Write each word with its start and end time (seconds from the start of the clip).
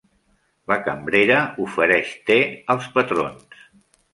La 0.71 0.77
cambrera 0.87 1.37
ofereix 1.65 2.15
te 2.31 2.39
als 2.77 2.89
patrons. 2.97 3.63